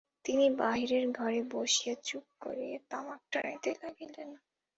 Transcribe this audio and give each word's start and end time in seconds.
তিনি 0.25 0.45
বাহিরের 0.59 1.05
ঘরে 1.11 1.39
বসিয়া 1.51 1.95
চুপ 2.03 2.25
করিয়া 2.41 2.77
তামাক 2.89 3.21
টানিতে 3.31 3.71
লাগিলেন। 3.81 4.29